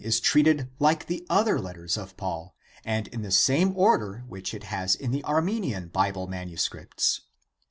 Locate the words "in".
3.09-3.21, 4.95-5.11